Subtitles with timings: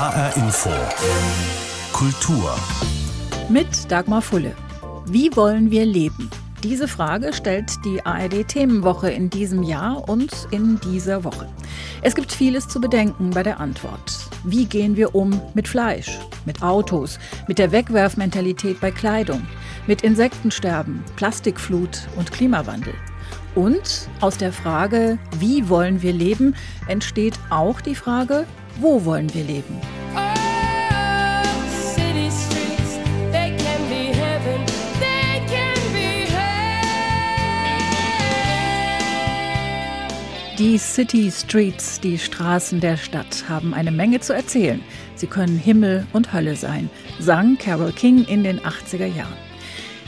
[0.00, 0.70] HR Info.
[1.92, 2.58] Kultur.
[3.50, 4.56] Mit Dagmar Fulle.
[5.04, 6.30] Wie wollen wir leben?
[6.62, 11.46] Diese Frage stellt die ARD Themenwoche in diesem Jahr und in dieser Woche.
[12.00, 14.30] Es gibt vieles zu bedenken bei der Antwort.
[14.42, 19.46] Wie gehen wir um mit Fleisch, mit Autos, mit der Wegwerfmentalität bei Kleidung,
[19.86, 22.94] mit Insektensterben, Plastikflut und Klimawandel?
[23.54, 26.54] Und aus der Frage, wie wollen wir leben,
[26.88, 28.46] entsteht auch die Frage,
[28.80, 29.76] wo wollen wir leben?
[40.58, 44.82] Die City Streets, die Straßen der Stadt, haben eine Menge zu erzählen.
[45.14, 49.49] Sie können Himmel und Hölle sein, sang Carol King in den 80er Jahren.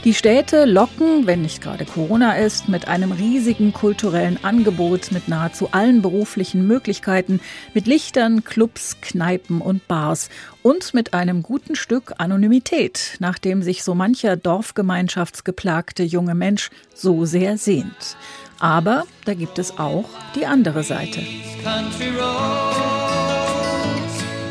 [0.03, 5.69] Die Städte locken, wenn nicht gerade Corona ist, mit einem riesigen kulturellen Angebot, mit nahezu
[5.71, 7.39] allen beruflichen Möglichkeiten,
[7.73, 10.29] mit Lichtern, Clubs, Kneipen und Bars
[10.61, 17.23] und mit einem guten Stück Anonymität, nach dem sich so mancher dorfgemeinschaftsgeplagte junge Mensch so
[17.23, 18.17] sehr sehnt.
[18.59, 21.21] Aber da gibt es auch die andere Seite.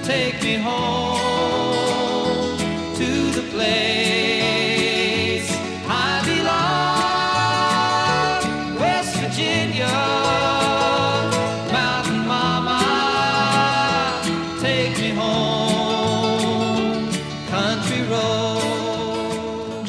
[0.05, 1.02] Take me home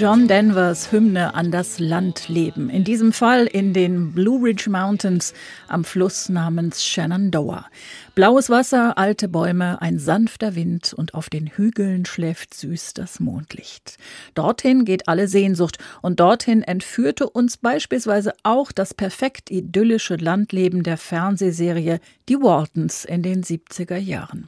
[0.03, 2.69] John Denvers Hymne an das Landleben.
[2.69, 5.33] In diesem Fall in den Blue Ridge Mountains
[5.69, 7.67] am Fluss namens Shenandoah.
[8.15, 13.97] Blaues Wasser, alte Bäume, ein sanfter Wind und auf den Hügeln schläft süß das Mondlicht.
[14.35, 20.97] Dorthin geht alle Sehnsucht und dorthin entführte uns beispielsweise auch das perfekt idyllische Landleben der
[20.97, 24.47] Fernsehserie Die Waltons in den 70er Jahren.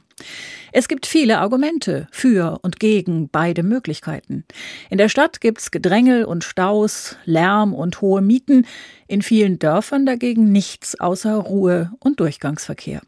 [0.70, 4.44] Es gibt viele Argumente für und gegen beide Möglichkeiten.
[4.90, 8.64] In der Stadt gibt's Gedrängel und Staus, Lärm und hohe Mieten,
[9.08, 13.02] in vielen Dörfern dagegen nichts außer Ruhe und Durchgangsverkehr.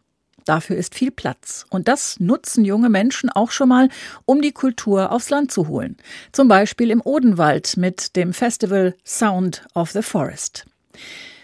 [0.49, 1.67] Dafür ist viel Platz.
[1.69, 3.91] Und das nutzen junge Menschen auch schon mal,
[4.25, 5.99] um die Kultur aufs Land zu holen.
[6.33, 10.65] Zum Beispiel im Odenwald mit dem Festival Sound of the Forest.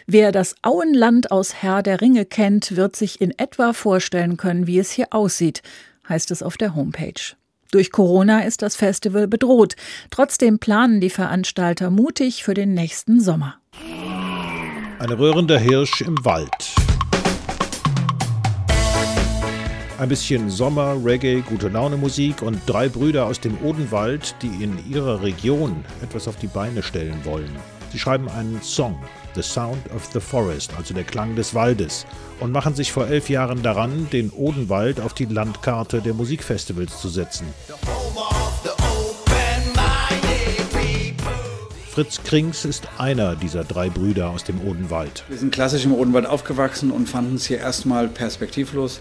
[0.07, 4.79] Wer das Auenland aus Herr der Ringe kennt, wird sich in etwa vorstellen können, wie
[4.79, 5.61] es hier aussieht,
[6.09, 7.37] heißt es auf der Homepage.
[7.73, 9.77] Durch Corona ist das Festival bedroht.
[10.11, 13.57] Trotzdem planen die Veranstalter mutig für den nächsten Sommer.
[14.99, 16.75] Ein rührender Hirsch im Wald.
[19.97, 24.77] Ein bisschen Sommer, Reggae, gute Laune Musik und drei Brüder aus dem Odenwald, die in
[24.91, 27.51] ihrer Region etwas auf die Beine stellen wollen.
[27.93, 28.99] Sie schreiben einen Song,
[29.37, 32.07] The Sound of the Forest, also der Klang des Waldes,
[32.41, 37.09] und machen sich vor elf Jahren daran, den Odenwald auf die Landkarte der Musikfestivals zu
[37.09, 37.47] setzen.
[41.95, 45.23] Fritz Krings ist einer dieser drei Brüder aus dem Odenwald.
[45.29, 49.01] Wir sind klassisch im Odenwald aufgewachsen und fanden es hier erstmal perspektivlos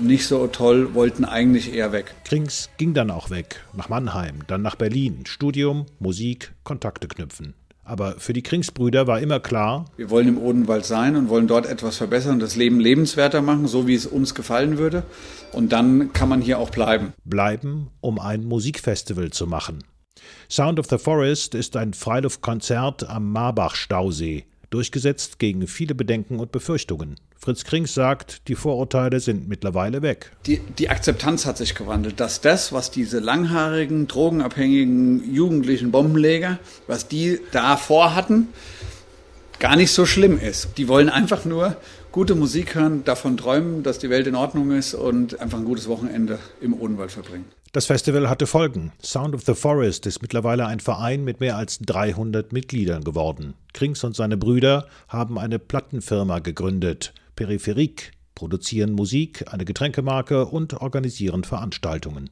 [0.00, 2.14] nicht so toll, wollten eigentlich eher weg.
[2.24, 5.24] Krings ging dann auch weg, nach Mannheim, dann nach Berlin.
[5.26, 7.54] Studium, Musik, Kontakte knüpfen.
[7.84, 11.64] Aber für die Kringsbrüder war immer klar, wir wollen im Odenwald sein und wollen dort
[11.64, 15.04] etwas verbessern, das Leben lebenswerter machen, so wie es uns gefallen würde.
[15.52, 17.14] Und dann kann man hier auch bleiben.
[17.24, 19.84] Bleiben, um ein Musikfestival zu machen.
[20.50, 27.16] Sound of the Forest ist ein Freiluftkonzert am Marbach-Stausee durchgesetzt gegen viele Bedenken und Befürchtungen.
[27.36, 30.32] Fritz Krings sagt, die Vorurteile sind mittlerweile weg.
[30.46, 37.08] Die, die, Akzeptanz hat sich gewandelt, dass das, was diese langhaarigen, drogenabhängigen, jugendlichen Bombenleger, was
[37.08, 38.48] die da vorhatten,
[39.58, 40.76] gar nicht so schlimm ist.
[40.76, 41.76] Die wollen einfach nur
[42.18, 45.86] gute Musik hören, davon träumen, dass die Welt in Ordnung ist und einfach ein gutes
[45.86, 47.44] Wochenende im Odenwald verbringen.
[47.70, 48.90] Das Festival hatte Folgen.
[49.00, 53.54] Sound of the Forest ist mittlerweile ein Verein mit mehr als 300 Mitgliedern geworden.
[53.72, 61.44] Krings und seine Brüder haben eine Plattenfirma gegründet, Peripherik, produzieren Musik, eine Getränkemarke und organisieren
[61.44, 62.30] Veranstaltungen.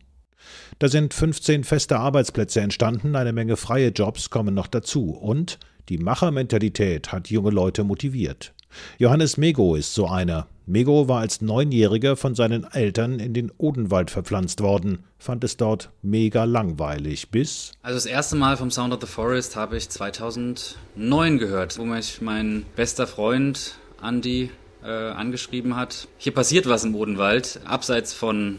[0.81, 5.99] Da sind 15 feste Arbeitsplätze entstanden, eine Menge freie Jobs kommen noch dazu und die
[5.99, 8.52] Machermentalität hat junge Leute motiviert.
[8.98, 10.46] Johannes Mego ist so einer.
[10.66, 15.90] Mego war als Neunjähriger von seinen Eltern in den Odenwald verpflanzt worden, fand es dort
[16.02, 17.72] mega langweilig, bis.
[17.82, 22.20] Also das erste Mal vom Sound of the Forest habe ich 2009 gehört, wo mich
[22.20, 24.50] mein bester Freund Andy
[24.82, 26.08] äh, angeschrieben hat.
[26.19, 28.58] Hier passiert was im Odenwald, abseits von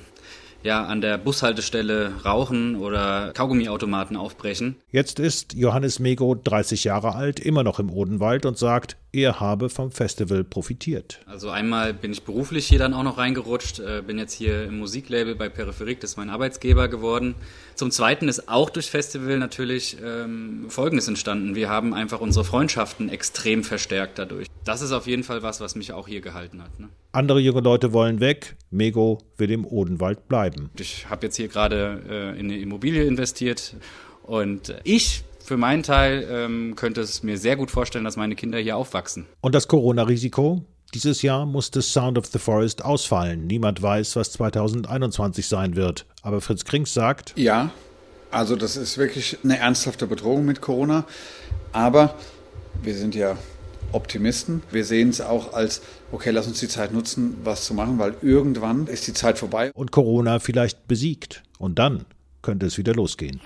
[0.64, 4.76] ja, an der Bushaltestelle rauchen oder Kaugummiautomaten aufbrechen.
[4.98, 9.70] Jetzt ist Johannes Mego 30 Jahre alt, immer noch im Odenwald und sagt, er habe
[9.70, 11.20] vom Festival profitiert.
[11.28, 14.80] Also einmal bin ich beruflich hier dann auch noch reingerutscht, äh, bin jetzt hier im
[14.80, 17.36] Musiklabel bei Peripherik, das ist mein Arbeitsgeber geworden.
[17.76, 21.54] Zum Zweiten ist auch durch Festival natürlich ähm, Folgendes entstanden.
[21.54, 24.48] Wir haben einfach unsere Freundschaften extrem verstärkt dadurch.
[24.66, 26.80] Das ist auf jeden Fall was, was mich auch hier gehalten hat.
[26.80, 26.90] Ne?
[27.12, 30.72] Andere junge Leute wollen weg, Mego will im Odenwald bleiben.
[30.80, 33.76] Ich habe jetzt hier gerade äh, in eine Immobilie investiert
[34.28, 38.60] und ich für meinen Teil ähm, könnte es mir sehr gut vorstellen, dass meine Kinder
[38.60, 39.26] hier aufwachsen.
[39.40, 40.66] Und das Corona-Risiko?
[40.94, 43.48] Dieses Jahr musste Sound of the Forest ausfallen.
[43.48, 46.06] Niemand weiß, was 2021 sein wird.
[46.22, 47.72] Aber Fritz Krings sagt: Ja,
[48.30, 51.06] also das ist wirklich eine ernsthafte Bedrohung mit Corona.
[51.72, 52.16] Aber
[52.82, 53.38] wir sind ja
[53.94, 54.64] Optimisten.
[54.72, 55.82] Wir sehen es auch als,
[56.12, 59.72] okay, lass uns die Zeit nutzen, was zu machen, weil irgendwann ist die Zeit vorbei.
[59.74, 61.44] Und Corona vielleicht besiegt.
[61.58, 62.06] Und dann
[62.42, 63.40] könnte es wieder losgehen.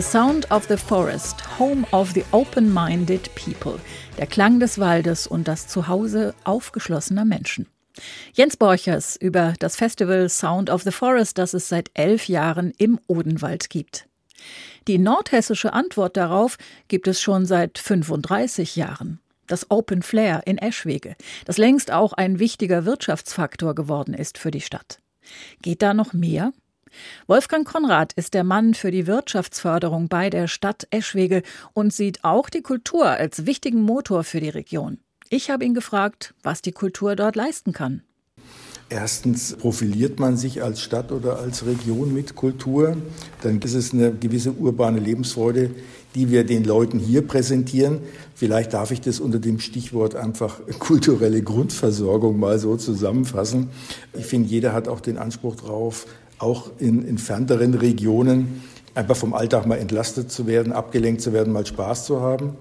[0.00, 3.78] The Sound of the Forest, Home of the Open-Minded People.
[4.16, 7.66] Der Klang des Waldes und das Zuhause aufgeschlossener Menschen.
[8.32, 12.98] Jens Borchers über das Festival Sound of the Forest, das es seit elf Jahren im
[13.08, 14.08] Odenwald gibt.
[14.88, 16.56] Die nordhessische Antwort darauf
[16.88, 19.20] gibt es schon seit 35 Jahren.
[19.48, 21.14] Das Open Flair in Eschwege,
[21.44, 24.98] das längst auch ein wichtiger Wirtschaftsfaktor geworden ist für die Stadt.
[25.60, 26.54] Geht da noch mehr?
[27.26, 31.42] Wolfgang Konrad ist der Mann für die Wirtschaftsförderung bei der Stadt Eschwege
[31.72, 34.98] und sieht auch die Kultur als wichtigen Motor für die Region.
[35.28, 38.02] Ich habe ihn gefragt, was die Kultur dort leisten kann.
[38.92, 42.96] Erstens profiliert man sich als Stadt oder als Region mit Kultur.
[43.40, 45.70] Dann ist es eine gewisse urbane Lebensfreude,
[46.16, 48.00] die wir den Leuten hier präsentieren.
[48.34, 53.68] Vielleicht darf ich das unter dem Stichwort einfach kulturelle Grundversorgung mal so zusammenfassen.
[54.18, 56.06] Ich finde, jeder hat auch den Anspruch darauf,
[56.40, 58.62] auch in entfernteren Regionen
[58.94, 62.54] einfach vom Alltag mal entlastet zu werden, abgelenkt zu werden, mal Spaß zu haben.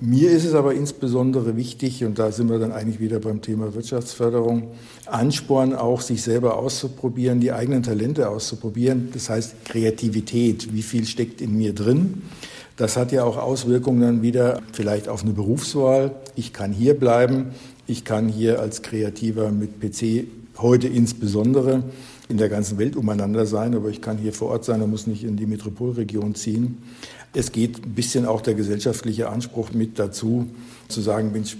[0.00, 3.74] Mir ist es aber insbesondere wichtig, und da sind wir dann eigentlich wieder beim Thema
[3.74, 4.70] Wirtschaftsförderung,
[5.06, 9.08] Ansporn auch, sich selber auszuprobieren, die eigenen Talente auszuprobieren.
[9.12, 12.22] Das heißt Kreativität, wie viel steckt in mir drin.
[12.76, 16.14] Das hat ja auch Auswirkungen dann wieder vielleicht auf eine Berufswahl.
[16.36, 17.46] Ich kann hier bleiben,
[17.88, 20.28] ich kann hier als Kreativer mit PC
[20.58, 21.82] heute insbesondere
[22.28, 25.06] in der ganzen Welt umeinander sein, aber ich kann hier vor Ort sein und muss
[25.06, 26.78] nicht in die Metropolregion ziehen.
[27.32, 30.46] Es geht ein bisschen auch der gesellschaftliche Anspruch mit dazu,
[30.88, 31.56] zu sagen, Mensch,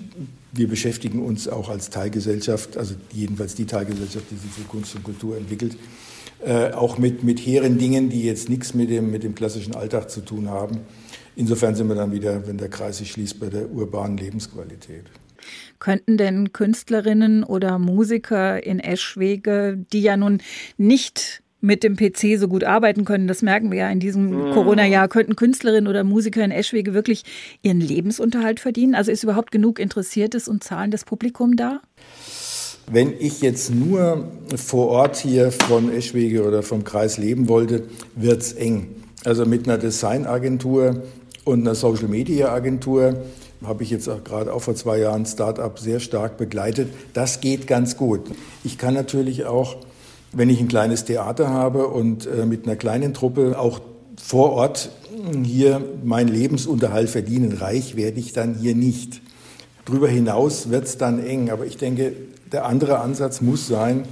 [0.52, 5.04] wir beschäftigen uns auch als Teilgesellschaft, also jedenfalls die Teilgesellschaft, die sich für Kunst und
[5.04, 5.76] Kultur entwickelt,
[6.44, 10.10] äh, auch mit, mit hehren Dingen, die jetzt nichts mit dem, mit dem klassischen Alltag
[10.10, 10.80] zu tun haben.
[11.36, 15.04] Insofern sind wir dann wieder, wenn der Kreis sich schließt, bei der urbanen Lebensqualität.
[15.78, 20.38] Könnten denn Künstlerinnen oder Musiker in Eschwege, die ja nun
[20.76, 24.52] nicht mit dem PC so gut arbeiten können, das merken wir ja in diesem mhm.
[24.52, 27.24] Corona-Jahr, könnten Künstlerinnen oder Musiker in Eschwege wirklich
[27.62, 28.94] ihren Lebensunterhalt verdienen?
[28.94, 31.80] Also ist überhaupt genug interessiertes und zahlendes Publikum da?
[32.90, 37.84] Wenn ich jetzt nur vor Ort hier von Eschwege oder vom Kreis leben wollte,
[38.14, 38.88] wird es eng.
[39.24, 41.02] Also mit einer Designagentur
[41.44, 43.24] und einer Social-Media-Agentur
[43.64, 46.92] habe ich jetzt auch gerade auch vor zwei Jahren Start-up sehr stark begleitet.
[47.12, 48.20] Das geht ganz gut.
[48.64, 49.76] Ich kann natürlich auch,
[50.32, 53.80] wenn ich ein kleines Theater habe und äh, mit einer kleinen Truppe auch
[54.16, 54.90] vor Ort
[55.42, 57.52] hier meinen Lebensunterhalt verdienen.
[57.52, 59.20] Reich werde ich dann hier nicht.
[59.84, 61.50] Darüber hinaus wird es dann eng.
[61.50, 62.12] Aber ich denke,
[62.52, 64.04] der andere Ansatz muss sein,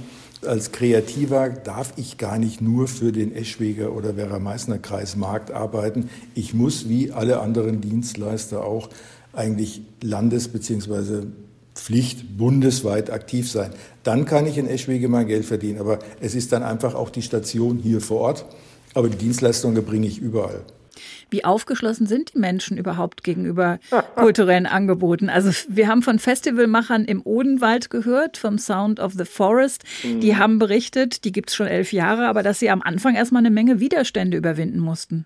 [0.45, 6.09] als Kreativer darf ich gar nicht nur für den Eschweger oder Werra-Meißner-Kreis Markt arbeiten.
[6.35, 8.89] Ich muss wie alle anderen Dienstleister auch
[9.37, 11.27] eigentlich Landes- bzw.
[11.75, 13.71] Pflicht bundesweit aktiv sein.
[14.03, 15.79] Dann kann ich in Eschwege mein Geld verdienen.
[15.79, 18.45] Aber es ist dann einfach auch die Station hier vor Ort.
[18.95, 20.61] Aber die Dienstleistungen bringe ich überall.
[21.29, 23.79] Wie aufgeschlossen sind die Menschen überhaupt gegenüber
[24.15, 25.29] kulturellen Angeboten?
[25.29, 29.83] Also wir haben von Festivalmachern im Odenwald gehört, vom Sound of the Forest.
[30.03, 30.37] Die mhm.
[30.37, 33.51] haben berichtet, die gibt es schon elf Jahre, aber dass sie am Anfang erstmal eine
[33.51, 35.25] Menge Widerstände überwinden mussten.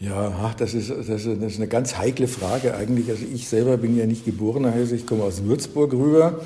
[0.00, 3.10] Ja, das ist, das ist eine ganz heikle Frage eigentlich.
[3.10, 6.40] Also ich selber bin ja nicht geborener Hesse, ich komme aus Würzburg rüber.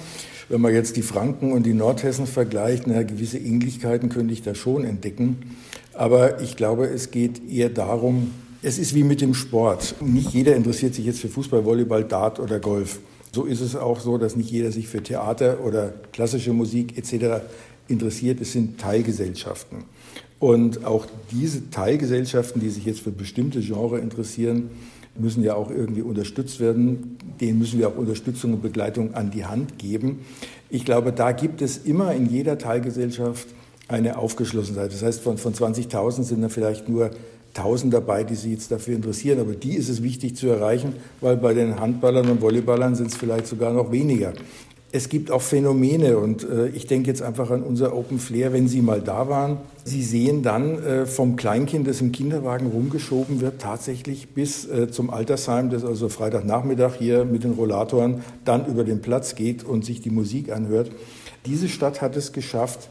[0.48, 4.56] Wenn man jetzt die Franken und die Nordhessen vergleicht, na, gewisse Ähnlichkeiten könnte ich da
[4.56, 5.56] schon entdecken.
[5.92, 9.94] Aber ich glaube, es geht eher darum, es ist wie mit dem Sport.
[10.00, 12.98] Nicht jeder interessiert sich jetzt für Fußball, Volleyball, Dart oder Golf.
[13.30, 17.44] So ist es auch so, dass nicht jeder sich für Theater oder klassische Musik etc.
[17.86, 18.40] interessiert.
[18.40, 19.84] Es sind Teilgesellschaften.
[20.38, 24.70] Und auch diese Teilgesellschaften, die sich jetzt für bestimmte Genres interessieren,
[25.16, 27.18] müssen ja auch irgendwie unterstützt werden.
[27.40, 30.20] Denen müssen wir auch Unterstützung und Begleitung an die Hand geben.
[30.70, 33.48] Ich glaube, da gibt es immer in jeder Teilgesellschaft
[33.86, 34.92] eine Aufgeschlossenheit.
[34.92, 37.10] Das heißt, von, von 20.000 sind dann vielleicht nur
[37.56, 39.38] 1000 dabei, die sich jetzt dafür interessieren.
[39.40, 43.16] Aber die ist es wichtig zu erreichen, weil bei den Handballern und Volleyballern sind es
[43.16, 44.32] vielleicht sogar noch weniger.
[44.96, 48.68] Es gibt auch Phänomene und äh, ich denke jetzt einfach an unser Open Flair, wenn
[48.68, 49.56] Sie mal da waren.
[49.82, 55.10] Sie sehen dann äh, vom Kleinkind, das im Kinderwagen rumgeschoben wird, tatsächlich bis äh, zum
[55.10, 60.00] Altersheim, das also Freitagnachmittag hier mit den Rollatoren dann über den Platz geht und sich
[60.00, 60.92] die Musik anhört.
[61.44, 62.88] Diese Stadt hat es geschafft,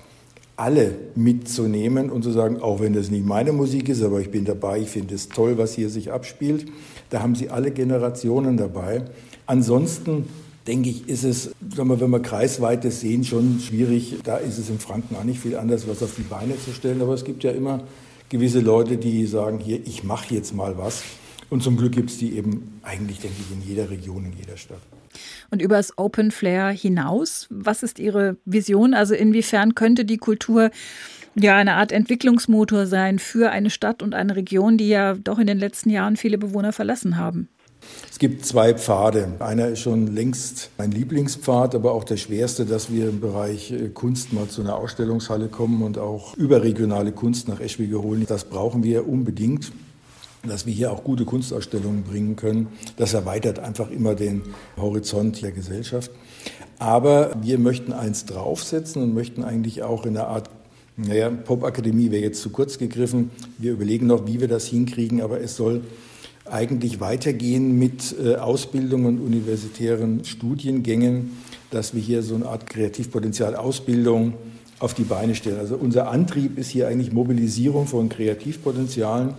[0.58, 4.44] alle mitzunehmen und zu sagen, auch wenn das nicht meine Musik ist, aber ich bin
[4.44, 6.66] dabei, ich finde es toll, was hier sich abspielt.
[7.12, 9.06] Da haben Sie alle Generationen dabei.
[9.46, 10.26] Ansonsten
[10.68, 14.16] denke ich, ist es, sagen wir, wenn wir kreisweit das sehen, schon schwierig.
[14.24, 17.02] Da ist es in Franken auch nicht viel anders, was auf die Beine zu stellen.
[17.02, 17.84] Aber es gibt ja immer
[18.30, 21.04] gewisse Leute, die sagen, hier, ich mache jetzt mal was.
[21.50, 24.58] Und zum Glück gibt es die eben eigentlich, denke ich, in jeder Region, in jeder
[24.58, 24.82] Stadt.
[25.52, 28.96] Und über das Open Flair hinaus, was ist Ihre Vision?
[28.96, 30.72] Also inwiefern könnte die Kultur
[31.36, 35.48] ja eine Art Entwicklungsmotor sein für eine Stadt und eine Region, die ja doch in
[35.48, 37.50] den letzten Jahren viele Bewohner verlassen haben?
[38.12, 39.34] Es gibt zwei Pfade.
[39.40, 43.90] Einer ist schon längst mein Lieblingspfad, aber auch der schwerste, dass wir im Bereich äh,
[43.90, 48.26] Kunst mal zu einer Ausstellungshalle kommen und auch überregionale Kunst nach Eschwege holen.
[48.28, 49.72] Das brauchen wir unbedingt
[50.48, 52.68] dass wir hier auch gute Kunstausstellungen bringen können.
[52.98, 54.44] Das erweitert einfach immer den
[54.78, 56.12] Horizont der Gesellschaft.
[56.80, 60.50] Aber wir möchten eins draufsetzen und möchten eigentlich auch in einer Art,
[60.98, 63.32] naja, Popakademie wäre jetzt zu kurz gegriffen.
[63.58, 65.82] Wir überlegen noch, wie wir das hinkriegen, aber es soll
[66.46, 71.32] eigentlich weitergehen mit äh, Ausbildung und universitären Studiengängen,
[71.72, 74.34] dass wir hier so eine Art Kreativpotenzial Ausbildung
[74.80, 75.60] auf die Beine stellen.
[75.60, 79.34] Also unser Antrieb ist hier eigentlich Mobilisierung von Kreativpotenzialen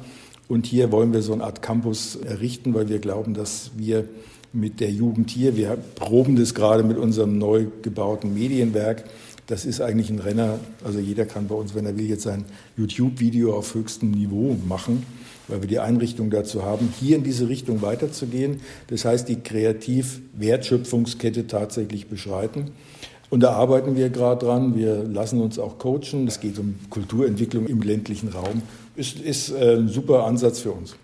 [0.49, 4.09] und hier wollen wir so eine Art Campus errichten, weil wir glauben, dass wir
[4.53, 9.05] mit der Jugend hier, wir proben das gerade mit unserem neu gebauten Medienwerk,
[9.47, 10.59] das ist eigentlich ein Renner.
[10.85, 12.45] Also jeder kann bei uns, wenn er will, jetzt ein
[12.77, 15.05] YouTube-Video auf höchstem Niveau machen,
[15.49, 18.61] weil wir die Einrichtung dazu haben, hier in diese Richtung weiterzugehen.
[18.89, 22.73] Das heißt, die Kreativ-Wertschöpfungskette tatsächlich beschreiten.
[23.31, 24.77] Und da arbeiten wir gerade dran.
[24.77, 26.29] Wir lassen uns auch coachen.
[26.29, 28.61] Es geht um Kulturentwicklung im ländlichen Raum.
[28.97, 30.97] Ist, ist äh, ein super Ansatz für uns.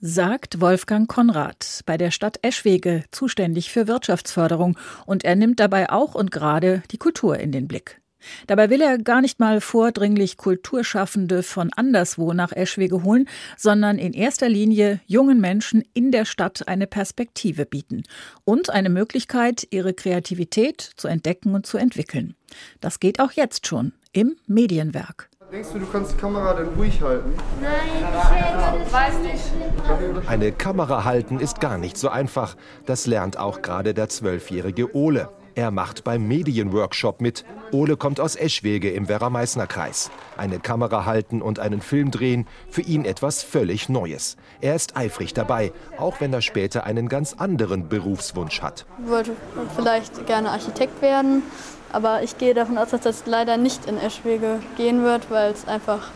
[0.00, 4.76] Sagt Wolfgang Konrad, bei der Stadt Eschwege zuständig für Wirtschaftsförderung.
[5.06, 8.00] Und er nimmt dabei auch und gerade die Kultur in den Blick.
[8.46, 14.12] Dabei will er gar nicht mal vordringlich Kulturschaffende von anderswo nach Eschwege holen, sondern in
[14.12, 18.02] erster Linie jungen Menschen in der Stadt eine Perspektive bieten
[18.44, 22.34] und eine Möglichkeit, ihre Kreativität zu entdecken und zu entwickeln.
[22.80, 25.28] Das geht auch jetzt schon im Medienwerk.
[25.52, 27.32] Denkst du, du kannst die Kamera denn ruhig halten?
[27.60, 30.28] Nein, ich weiß nicht.
[30.28, 32.56] Eine Kamera halten ist gar nicht so einfach.
[32.86, 35.28] Das lernt auch gerade der zwölfjährige Ole.
[35.56, 37.44] Er macht beim Medienworkshop mit.
[37.70, 40.10] Ole kommt aus Eschwege im Werra-Meißner-Kreis.
[40.36, 44.36] Eine Kamera halten und einen Film drehen, für ihn etwas völlig Neues.
[44.60, 48.84] Er ist eifrig dabei, auch wenn er später einen ganz anderen Berufswunsch hat.
[49.04, 49.36] Ich wollte
[49.76, 51.44] vielleicht gerne Architekt werden,
[51.92, 55.68] aber ich gehe davon aus, dass das leider nicht in Eschwege gehen wird, weil es
[55.68, 56.10] einfach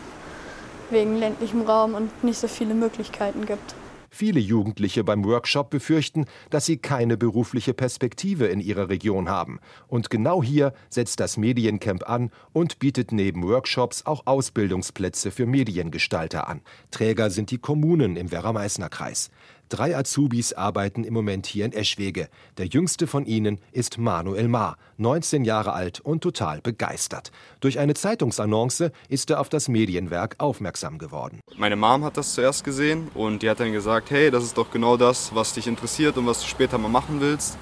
[0.89, 3.75] wegen ländlichem Raum und nicht so viele Möglichkeiten gibt.
[4.09, 9.59] Viele Jugendliche beim Workshop befürchten, dass sie keine berufliche Perspektive in ihrer Region haben.
[9.87, 16.47] Und genau hier setzt das Mediencamp an und bietet neben Workshops auch Ausbildungsplätze für Mediengestalter
[16.47, 16.61] an.
[16.91, 19.29] Träger sind die Kommunen im Werra-Meißner-Kreis.
[19.69, 22.27] Drei Azubis arbeiten im Moment hier in Eschwege.
[22.57, 27.31] Der jüngste von ihnen ist Manuel Ma, 19 Jahre alt und total begeistert.
[27.59, 31.39] Durch eine Zeitungsannonce ist er auf das Medienwerk aufmerksam geworden.
[31.55, 34.71] Meine Mom hat das zuerst gesehen und die hat dann gesagt, hey, das ist doch
[34.71, 37.55] genau das, was dich interessiert und was du später mal machen willst.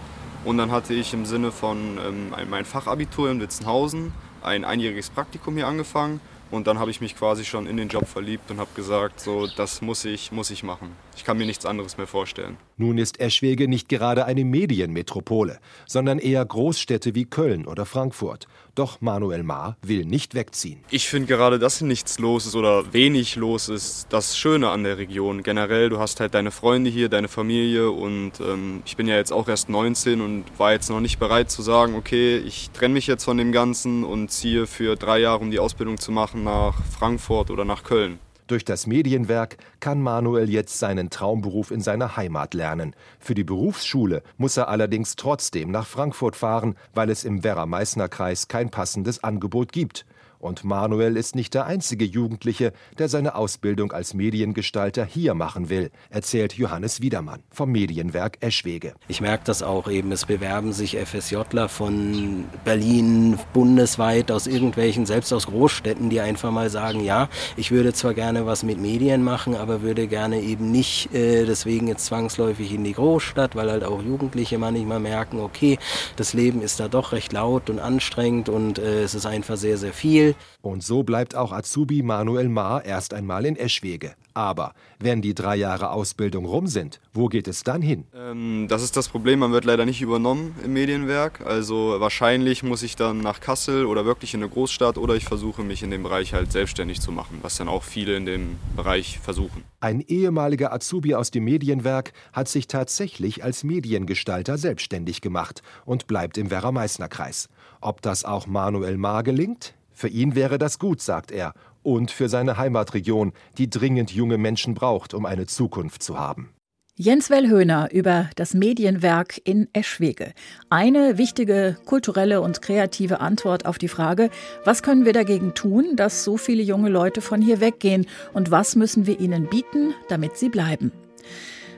[0.45, 5.55] Und dann hatte ich im Sinne von ähm, mein Fachabitur in Witzenhausen ein einjähriges Praktikum
[5.55, 8.69] hier angefangen und dann habe ich mich quasi schon in den Job verliebt und habe
[8.75, 10.91] gesagt, so das muss ich, muss ich machen.
[11.15, 12.57] Ich kann mir nichts anderes mehr vorstellen.
[12.77, 18.47] Nun ist Eschwege nicht gerade eine Medienmetropole, sondern eher Großstädte wie Köln oder Frankfurt.
[18.75, 20.83] Doch Manuel Ma will nicht wegziehen.
[20.91, 24.99] Ich finde gerade, dass nichts los ist oder wenig los ist, das Schöne an der
[24.99, 25.41] Region.
[25.41, 29.33] Generell, du hast halt deine Freunde hier, deine Familie und ähm, ich bin ja jetzt
[29.33, 33.07] auch erst 19 und war jetzt noch nicht bereit zu sagen, okay, ich trenne mich
[33.07, 36.83] jetzt von dem Ganzen und ziehe für drei Jahre, um die Ausbildung zu machen, nach
[36.85, 38.19] Frankfurt oder nach Köln.
[38.47, 42.95] Durch das Medienwerk kann Manuel jetzt seinen Traumberuf in seiner Heimat lernen.
[43.19, 48.69] Für die Berufsschule muss er allerdings trotzdem nach Frankfurt fahren, weil es im Werra-Meißner-Kreis kein
[48.69, 50.05] passendes Angebot gibt.
[50.39, 55.89] Und Manuel ist nicht der einzige Jugendliche, der seine Ausbildung als Mediengestalter hier machen will,
[56.09, 58.93] erzählt Johannes Wiedermann vom Medienwerk Eschwege.
[59.07, 60.11] Ich merke das auch eben.
[60.11, 66.69] Es bewerben sich FSJler von Berlin bundesweit aus irgendwelchen, selbst aus Großstädten, die einfach mal
[66.69, 71.13] sagen, ja, ich würde zwar gerne was mit Medien machen, aber würde gerne eben nicht
[71.13, 75.79] äh, deswegen jetzt zwangsläufig in die Großstadt, weil halt auch Jugendliche manchmal merken, okay,
[76.15, 79.77] das Leben ist da doch recht laut und anstrengend und äh, es ist einfach sehr,
[79.77, 80.26] sehr viel.
[80.61, 84.15] Und so bleibt auch Azubi Manuel Maar erst einmal in Eschwege.
[84.37, 88.05] Aber wenn die drei Jahre Ausbildung rum sind, wo geht es dann hin?
[88.15, 91.41] Ähm, das ist das Problem, man wird leider nicht übernommen im Medienwerk.
[91.43, 95.63] Also wahrscheinlich muss ich dann nach Kassel oder wirklich in eine Großstadt oder ich versuche
[95.63, 99.17] mich in dem Bereich halt selbstständig zu machen, was dann auch viele in dem Bereich
[99.17, 99.63] versuchen.
[99.79, 106.37] Ein ehemaliger Azubi aus dem Medienwerk hat sich tatsächlich als Mediengestalter selbstständig gemacht und bleibt
[106.37, 107.49] im Werra-Meißner-Kreis.
[107.81, 109.73] Ob das auch Manuel Maar gelingt?
[109.97, 114.75] Für ihn wäre das gut, sagt er, und für seine Heimatregion, die dringend junge Menschen
[114.75, 116.53] braucht, um eine Zukunft zu haben.
[116.93, 120.33] Jens Wellhöhner über das Medienwerk in Eschwege.
[120.69, 124.29] Eine wichtige kulturelle und kreative Antwort auf die Frage,
[124.63, 128.75] was können wir dagegen tun, dass so viele junge Leute von hier weggehen und was
[128.75, 130.91] müssen wir ihnen bieten, damit sie bleiben.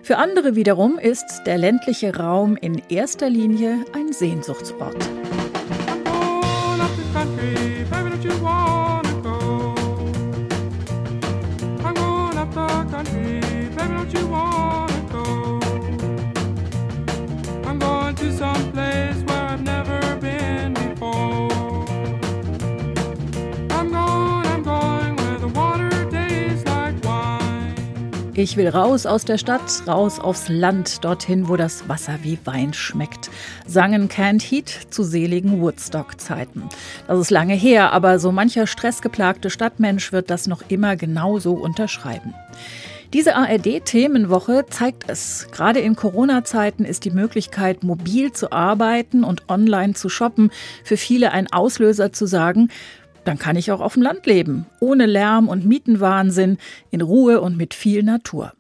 [0.04, 4.98] Für andere wiederum ist der ländliche Raum in erster Linie ein Sehnsuchtsort.
[28.42, 32.74] Ich will raus aus der Stadt, raus aufs Land, dorthin, wo das Wasser wie Wein
[32.74, 33.30] schmeckt,
[33.68, 36.70] sangen Canned Heat zu seligen Woodstock-Zeiten.
[37.06, 42.34] Das ist lange her, aber so mancher stressgeplagte Stadtmensch wird das noch immer genauso unterschreiben.
[43.12, 45.48] Diese ARD-Themenwoche zeigt es.
[45.52, 50.52] Gerade in Corona-Zeiten ist die Möglichkeit, mobil zu arbeiten und online zu shoppen,
[50.84, 52.70] für viele ein Auslöser zu sagen,
[53.24, 56.58] dann kann ich auch auf dem Land leben, ohne Lärm und Mietenwahnsinn,
[56.92, 58.54] in Ruhe und mit viel Natur.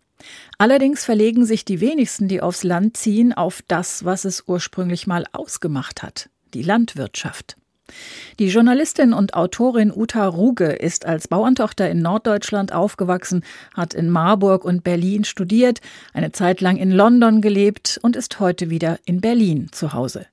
[0.57, 5.25] Allerdings verlegen sich die wenigsten, die aufs Land ziehen, auf das, was es ursprünglich mal
[5.31, 7.55] ausgemacht hat, die Landwirtschaft.
[8.37, 13.43] Die Journalistin und Autorin Uta Ruge ist als Bauerntochter in Norddeutschland aufgewachsen,
[13.73, 15.81] hat in Marburg und Berlin studiert,
[16.13, 20.27] eine Zeit lang in London gelebt und ist heute wieder in Berlin zu Hause.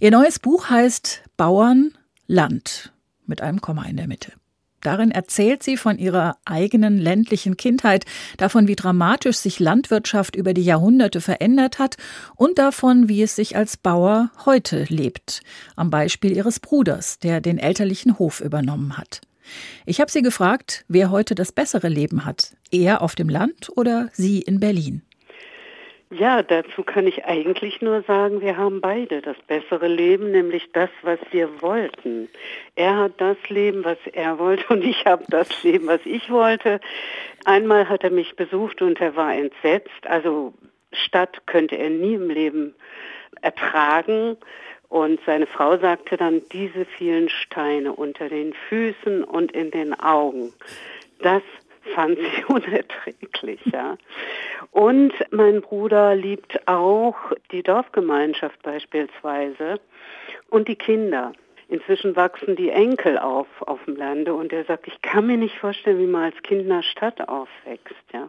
[0.00, 1.92] Ihr neues Buch heißt Bauern
[2.26, 2.92] Land
[3.28, 4.32] mit einem Komma in der Mitte.
[4.80, 8.04] Darin erzählt sie von ihrer eigenen ländlichen Kindheit,
[8.36, 11.96] davon, wie dramatisch sich Landwirtschaft über die Jahrhunderte verändert hat
[12.36, 15.40] und davon, wie es sich als Bauer heute lebt,
[15.74, 19.20] am Beispiel ihres Bruders, der den elterlichen Hof übernommen hat.
[19.86, 24.10] Ich habe sie gefragt, wer heute das bessere Leben hat, er auf dem Land oder
[24.12, 25.02] sie in Berlin.
[26.10, 30.88] Ja, dazu kann ich eigentlich nur sagen, wir haben beide das bessere Leben, nämlich das,
[31.02, 32.30] was wir wollten.
[32.76, 36.80] Er hat das Leben, was er wollte und ich habe das Leben, was ich wollte.
[37.44, 40.06] Einmal hat er mich besucht und er war entsetzt.
[40.06, 40.54] Also
[40.92, 42.74] Stadt könnte er nie im Leben
[43.42, 44.38] ertragen.
[44.88, 50.54] Und seine Frau sagte dann, diese vielen Steine unter den Füßen und in den Augen,
[51.20, 51.42] das
[51.94, 53.96] fand sie unerträglich, ja.
[54.70, 57.16] Und mein Bruder liebt auch
[57.52, 59.80] die Dorfgemeinschaft beispielsweise
[60.50, 61.32] und die Kinder.
[61.68, 65.56] Inzwischen wachsen die Enkel auf auf dem Lande und er sagt, ich kann mir nicht
[65.56, 68.28] vorstellen, wie man als Kind in der Stadt aufwächst, ja.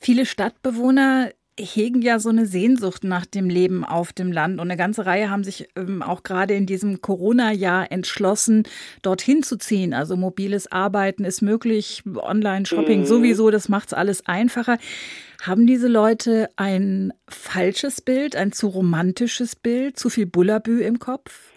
[0.00, 4.54] Viele Stadtbewohner hegen ja so eine Sehnsucht nach dem Leben auf dem Land.
[4.54, 8.64] Und eine ganze Reihe haben sich ähm, auch gerade in diesem Corona-Jahr entschlossen,
[9.02, 9.92] dorthin zu ziehen.
[9.92, 13.06] Also mobiles Arbeiten ist möglich, Online-Shopping mhm.
[13.06, 14.78] sowieso, das macht es alles einfacher.
[15.42, 21.51] Haben diese Leute ein falsches Bild, ein zu romantisches Bild, zu viel Bullabü im Kopf?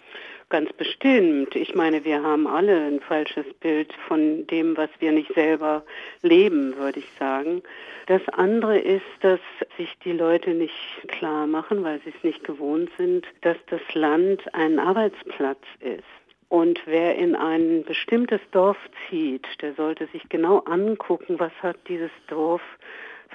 [0.48, 1.56] Ganz bestimmt.
[1.56, 5.84] Ich meine, wir haben alle ein falsches Bild von dem, was wir nicht selber
[6.22, 7.64] leben, würde ich sagen.
[8.06, 9.40] Das andere ist, dass
[9.76, 10.72] sich die Leute nicht
[11.08, 16.04] klar machen, weil sie es nicht gewohnt sind, dass das Land ein Arbeitsplatz ist.
[16.48, 18.78] Und wer in ein bestimmtes Dorf
[19.08, 22.62] zieht, der sollte sich genau angucken, was hat dieses Dorf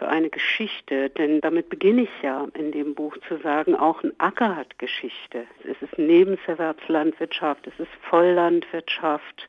[0.02, 4.12] für eine Geschichte, denn damit beginne ich ja in dem Buch zu sagen, auch ein
[4.18, 5.46] Acker hat Geschichte.
[5.64, 9.48] Es ist Nebenerwerbslandwirtschaft, es ist Volllandwirtschaft.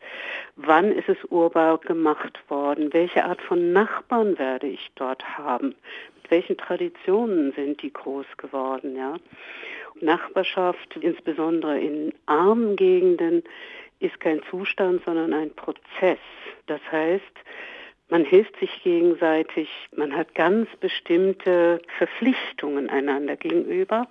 [0.57, 2.93] Wann ist es urbar gemacht worden?
[2.93, 5.69] Welche Art von Nachbarn werde ich dort haben?
[6.17, 9.17] Mit welchen Traditionen sind die groß geworden, ja?
[10.03, 13.43] Nachbarschaft, insbesondere in armen Gegenden,
[14.01, 16.19] ist kein Zustand, sondern ein Prozess.
[16.67, 17.38] Das heißt,
[18.12, 24.07] man hilft sich gegenseitig, man hat ganz bestimmte Verpflichtungen einander gegenüber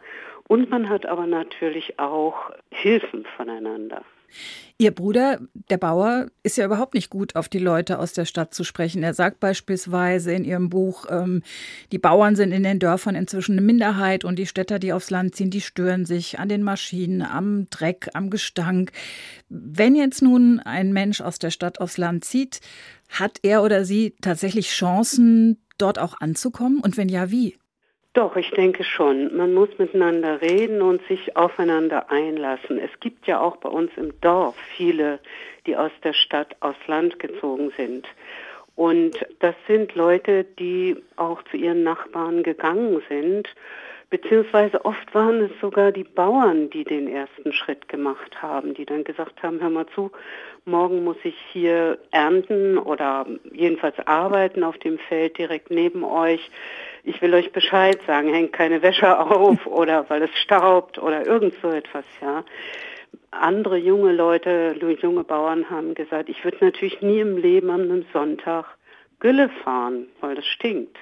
[0.47, 4.01] und man hat aber natürlich auch Hilfen voneinander.
[4.77, 5.39] Ihr Bruder,
[5.69, 9.03] der Bauer, ist ja überhaupt nicht gut auf die Leute aus der Stadt zu sprechen.
[9.03, 11.43] Er sagt beispielsweise in Ihrem Buch, ähm,
[11.91, 15.35] die Bauern sind in den Dörfern inzwischen eine Minderheit und die Städter, die aufs Land
[15.35, 18.91] ziehen, die stören sich an den Maschinen, am Dreck, am Gestank.
[19.49, 22.59] Wenn jetzt nun ein Mensch aus der Stadt aufs Land zieht,
[23.09, 26.79] hat er oder sie tatsächlich Chancen, dort auch anzukommen?
[26.79, 27.57] Und wenn ja, wie?
[28.13, 29.35] Doch, ich denke schon.
[29.37, 32.77] Man muss miteinander reden und sich aufeinander einlassen.
[32.77, 35.19] Es gibt ja auch bei uns im Dorf viele,
[35.65, 38.05] die aus der Stadt aufs Land gezogen sind.
[38.75, 43.47] Und das sind Leute, die auch zu ihren Nachbarn gegangen sind.
[44.09, 49.05] Beziehungsweise oft waren es sogar die Bauern, die den ersten Schritt gemacht haben, die dann
[49.05, 50.11] gesagt haben, hör mal zu,
[50.65, 56.51] morgen muss ich hier ernten oder jedenfalls arbeiten auf dem Feld direkt neben euch
[57.03, 61.53] ich will euch Bescheid sagen, hängt keine Wäsche auf oder weil es staubt oder irgend
[61.61, 62.43] so etwas, ja.
[63.31, 68.05] Andere junge Leute, junge Bauern haben gesagt, ich würde natürlich nie im Leben an einem
[68.11, 68.65] Sonntag
[69.19, 70.97] Gülle fahren, weil das stinkt.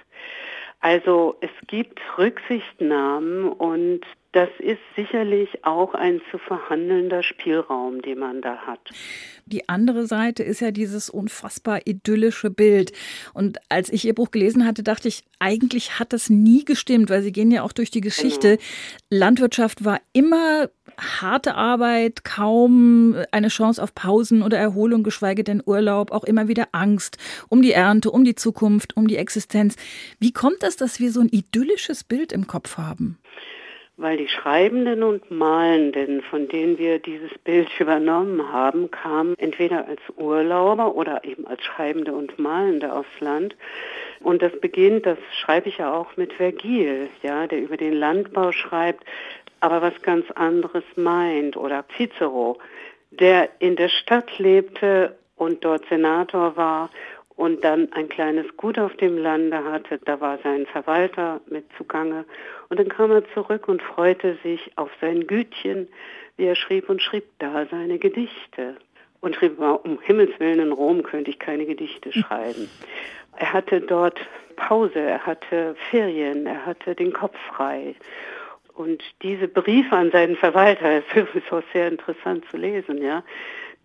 [0.79, 8.41] Also es gibt Rücksichtnahmen und das ist sicherlich auch ein zu verhandelnder Spielraum, den man
[8.41, 8.79] da hat.
[9.47, 12.91] Die andere Seite ist ja dieses unfassbar idyllische Bild.
[13.33, 17.23] Und als ich Ihr Buch gelesen hatte, dachte ich, eigentlich hat das nie gestimmt, weil
[17.23, 18.57] Sie gehen ja auch durch die Geschichte.
[18.57, 18.61] Genau.
[19.09, 26.11] Landwirtschaft war immer harte Arbeit, kaum eine Chance auf Pausen oder Erholung, geschweige denn Urlaub,
[26.11, 29.75] auch immer wieder Angst um die Ernte, um die Zukunft, um die Existenz.
[30.19, 33.17] Wie kommt das, dass wir so ein idyllisches Bild im Kopf haben?
[33.99, 40.01] Weil die Schreibenden und Malenden, von denen wir dieses Bild übernommen haben, kamen entweder als
[40.15, 43.55] Urlauber oder eben als Schreibende und Malende aufs Land.
[44.21, 48.51] Und das beginnt, das schreibe ich ja auch mit Vergil, ja, der über den Landbau
[48.53, 49.03] schreibt,
[49.59, 52.57] aber was ganz anderes meint, oder Cicero,
[53.11, 56.89] der in der Stadt lebte und dort Senator war
[57.39, 59.97] und dann ein kleines Gut auf dem Lande hatte.
[60.03, 62.25] Da war sein Verwalter mit zugange.
[62.67, 65.87] Und dann kam er zurück und freute sich auf sein Gütchen,
[66.35, 68.75] wie er schrieb und schrieb da seine Gedichte.
[69.21, 72.69] Und schrieb mal, um Himmels Willen in Rom könnte ich keine Gedichte schreiben.
[73.37, 74.19] Er hatte dort
[74.57, 77.95] Pause, er hatte Ferien, er hatte den Kopf frei.
[78.73, 83.23] Und diese Briefe an seinen Verwalter, das ist auch sehr interessant zu lesen, ja,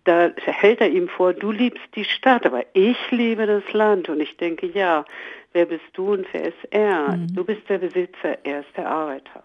[0.05, 4.07] da hält er ihm vor, du liebst die Stadt, aber ich liebe das Land.
[4.07, 5.03] Und ich denke, ja,
[5.51, 7.17] wer bist du und wer ist er?
[7.17, 7.33] Mhm.
[7.33, 9.43] Du bist der Besitzer, er ist der Arbeiter.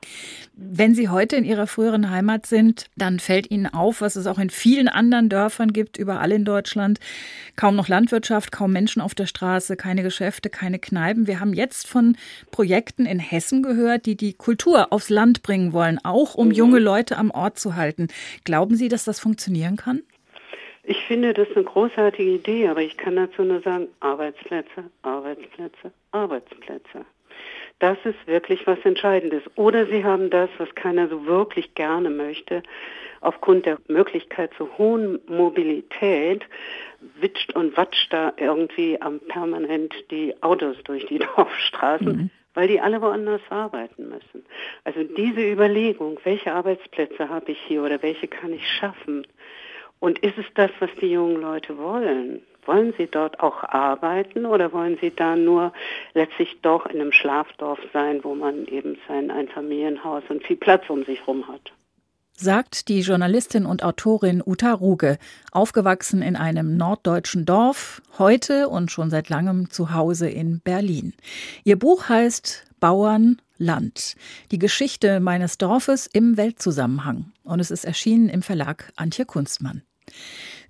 [0.55, 4.39] Wenn Sie heute in Ihrer früheren Heimat sind, dann fällt Ihnen auf, was es auch
[4.39, 7.01] in vielen anderen Dörfern gibt, überall in Deutschland.
[7.57, 11.27] Kaum noch Landwirtschaft, kaum Menschen auf der Straße, keine Geschäfte, keine Kneipen.
[11.27, 12.17] Wir haben jetzt von
[12.51, 16.55] Projekten in Hessen gehört, die die Kultur aufs Land bringen wollen, auch um mhm.
[16.55, 18.09] junge Leute am Ort zu halten.
[18.45, 20.03] Glauben Sie, dass das funktionieren kann?
[20.83, 27.05] Ich finde das eine großartige Idee, aber ich kann dazu nur sagen, Arbeitsplätze, Arbeitsplätze, Arbeitsplätze.
[27.79, 29.43] Das ist wirklich was Entscheidendes.
[29.57, 32.63] Oder Sie haben das, was keiner so wirklich gerne möchte,
[33.21, 36.45] aufgrund der Möglichkeit zur hohen Mobilität,
[37.21, 42.07] witscht und watscht da irgendwie am permanent die Autos durch die Dorfstraßen.
[42.07, 44.45] Mhm weil die alle woanders arbeiten müssen.
[44.83, 49.25] Also diese Überlegung, welche Arbeitsplätze habe ich hier oder welche kann ich schaffen,
[50.01, 52.43] und ist es das, was die jungen Leute wollen?
[52.67, 55.73] Wollen sie dort auch arbeiten oder wollen sie da nur
[56.15, 61.05] letztlich doch in einem Schlafdorf sein, wo man eben sein Einfamilienhaus und viel Platz um
[61.05, 61.73] sich herum hat?
[62.33, 65.19] Sagt die Journalistin und Autorin Uta Ruge,
[65.53, 71.13] aufgewachsen in einem norddeutschen Dorf, heute und schon seit langem zu Hause in Berlin.
[71.65, 74.17] Ihr Buch heißt Bauern Land.
[74.53, 77.33] Die Geschichte meines Dorfes im Weltzusammenhang.
[77.45, 79.83] Und es ist erschienen im Verlag Antje Kunstmann.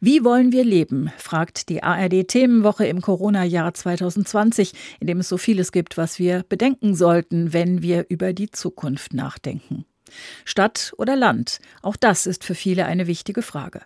[0.01, 1.13] Wie wollen wir leben?
[1.19, 6.45] fragt die ARD Themenwoche im Corona-Jahr 2020, in dem es so vieles gibt, was wir
[6.49, 9.85] bedenken sollten, wenn wir über die Zukunft nachdenken.
[10.45, 11.61] Stadt oder Land?
[11.83, 13.83] Auch das ist für viele eine wichtige Frage.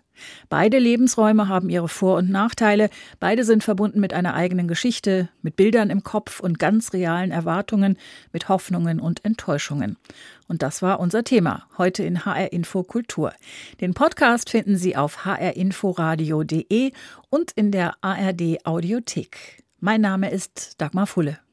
[0.48, 2.88] Beide Lebensräume haben ihre Vor- und Nachteile,
[3.18, 7.98] beide sind verbunden mit einer eigenen Geschichte, mit Bildern im Kopf und ganz realen Erwartungen,
[8.32, 9.96] mit Hoffnungen und Enttäuschungen.
[10.46, 13.32] Und das war unser Thema heute in HR Info Kultur.
[13.80, 16.92] Den Podcast finden Sie auf hrinforadio.de
[17.30, 19.62] und in der ARD Audiothek.
[19.80, 21.43] Mein Name ist Dagmar Fulle.